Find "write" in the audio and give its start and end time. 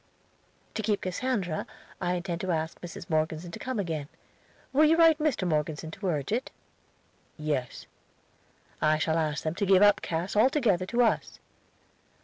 4.97-5.19